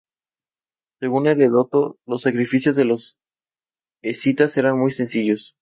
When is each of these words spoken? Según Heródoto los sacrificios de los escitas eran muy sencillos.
Según 0.99 1.27
Heródoto 1.27 1.99
los 2.07 2.23
sacrificios 2.23 2.75
de 2.75 2.85
los 2.85 3.19
escitas 4.01 4.57
eran 4.57 4.79
muy 4.79 4.89
sencillos. 4.89 5.49